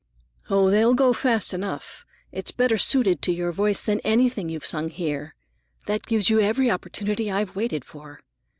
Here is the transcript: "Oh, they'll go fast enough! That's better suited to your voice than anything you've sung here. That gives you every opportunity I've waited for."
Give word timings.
"Oh, 0.49 0.71
they'll 0.71 0.95
go 0.95 1.13
fast 1.13 1.53
enough! 1.53 2.07
That's 2.33 2.49
better 2.49 2.79
suited 2.79 3.21
to 3.21 3.31
your 3.31 3.51
voice 3.51 3.83
than 3.83 3.99
anything 3.99 4.49
you've 4.49 4.65
sung 4.65 4.89
here. 4.89 5.35
That 5.85 6.07
gives 6.07 6.27
you 6.27 6.39
every 6.39 6.71
opportunity 6.71 7.29
I've 7.31 7.55
waited 7.55 7.85
for." 7.85 8.19